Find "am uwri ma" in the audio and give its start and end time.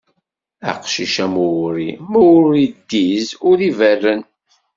1.25-2.19